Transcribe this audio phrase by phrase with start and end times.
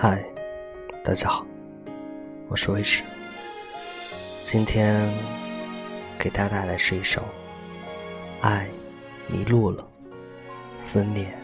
[0.00, 0.24] 嗨，
[1.02, 1.44] 大家好，
[2.48, 3.02] 我是魏迟。
[4.42, 5.12] 今天
[6.16, 7.20] 给大家带来是一首
[8.40, 8.68] 《爱
[9.26, 9.84] 迷路了，
[10.78, 11.36] 思念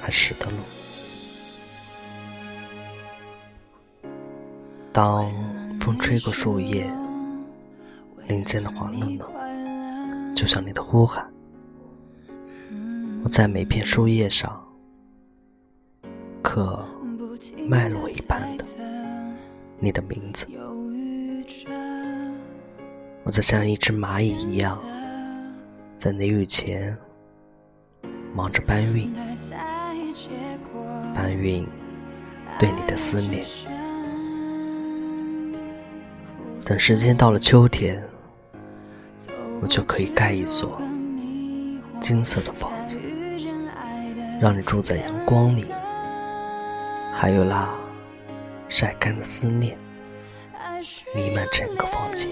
[0.00, 0.56] 还识得路》。
[4.92, 5.28] 当
[5.80, 6.88] 风吹过树叶，
[8.28, 11.28] 林间的黄嫩嫩，就像你的呼喊。
[13.24, 14.64] 我在每片树叶上
[16.40, 16.86] 刻。
[17.66, 18.64] 脉络一般的，
[19.78, 20.46] 你的名字，
[23.22, 24.78] 我在像一只蚂蚁一样，
[25.96, 26.96] 在雷雨前
[28.34, 29.12] 忙着搬运，
[31.14, 31.66] 搬运
[32.58, 33.44] 对你的思念。
[36.64, 38.02] 等时间到了秋天，
[39.62, 40.80] 我就可以盖一所
[42.02, 42.98] 金色的房子，
[44.40, 45.64] 让你住在阳光里。
[47.12, 47.68] 还有那
[48.68, 49.76] 晒干的思念，
[51.14, 52.30] 弥漫整个房间。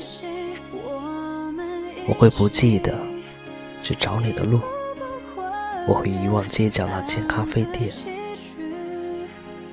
[2.07, 2.99] 我会不记得
[3.83, 4.61] 去找你的路，
[5.87, 7.91] 我会遗忘街角那间咖啡店。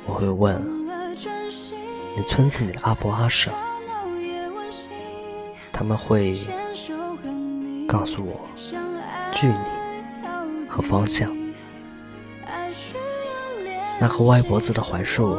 [0.06, 0.62] 我会问
[2.18, 3.54] 你村子里的阿伯阿婶，
[5.72, 6.38] 他们会
[7.88, 8.42] 告诉我
[9.34, 11.45] 距离和方向。
[14.00, 15.38] 那棵歪脖子的槐树，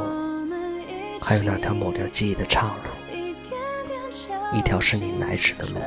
[1.20, 5.78] 还有那条抹掉记忆的岔路，一条是你来时的路，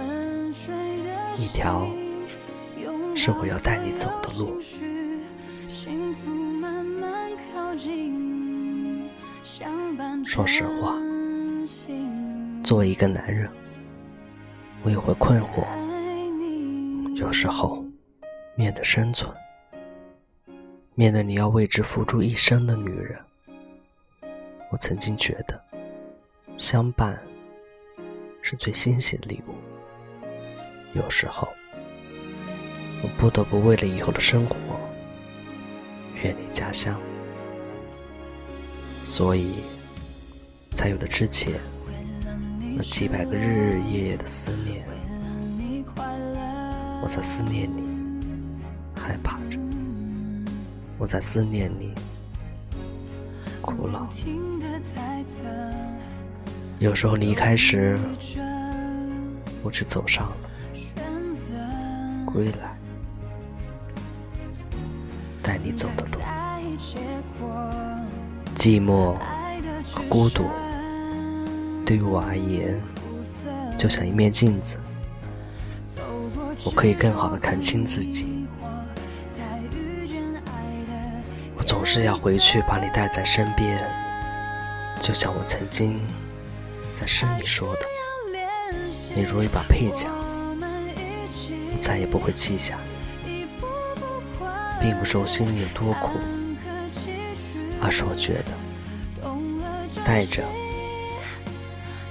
[1.36, 1.88] 一条
[3.16, 4.62] 是我要带你走的路。
[10.24, 10.96] 说实话，
[12.64, 13.50] 作为一个男人，
[14.84, 15.66] 我也会困惑，
[17.16, 17.84] 有时候
[18.56, 19.30] 面对生存。
[21.00, 23.18] 面对你要为之付出一生的女人，
[24.70, 25.58] 我曾经觉得，
[26.58, 27.18] 相伴
[28.42, 29.54] 是最欣喜的礼物。
[30.94, 31.48] 有时候，
[33.02, 34.58] 我不得不为了以后的生活，
[36.22, 37.00] 远离家乡，
[39.06, 39.54] 所以
[40.74, 41.54] 才有了之前
[42.76, 44.86] 那几百个日日夜夜的思念。
[47.02, 47.82] 我在思念你，
[48.98, 49.58] 害怕着。
[51.00, 51.96] 我在思念你，
[53.62, 54.06] 苦恼。
[56.78, 57.98] 有时候离开时，
[59.64, 60.36] 我只走上了
[62.26, 62.78] 归来，
[65.42, 66.20] 带你走的路。
[68.56, 69.18] 寂寞
[69.94, 70.44] 和孤独，
[71.86, 72.78] 对于我而言，
[73.78, 74.76] 就像一面镜子，
[76.66, 78.39] 我可以更好的看清自己。
[81.70, 83.80] 总是要回去把你带在身边，
[85.00, 86.02] 就像我曾经
[86.96, 87.82] 在诗里说的
[89.14, 90.08] ：“你如一把配角，
[90.58, 92.80] 我再也不会弃下。”
[94.82, 96.18] 并不是我心里有多苦，
[97.80, 99.32] 而是我觉得
[100.04, 100.44] 带着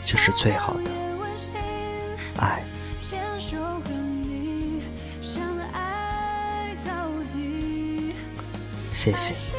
[0.00, 0.90] 就是最好的
[2.36, 2.62] 爱。
[8.98, 9.57] 谢谢。